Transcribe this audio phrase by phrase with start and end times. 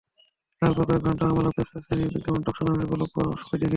[0.61, 3.69] তারপরও কয়েক ঘণ্টা আমরা প্যাচপ্যাচানি বিজ্ঞাপন, টকশো নামের গালগপ্পো সবই দেখি।